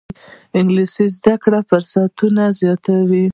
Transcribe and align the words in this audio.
انګلیسي 0.59 1.05
زده 1.15 1.33
کړه 1.43 1.59
فرصتونه 1.69 2.43
زیاتوي 2.59 3.25